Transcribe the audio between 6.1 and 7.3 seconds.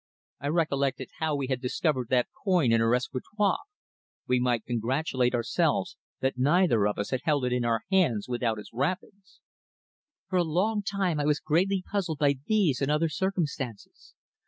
that neither of us had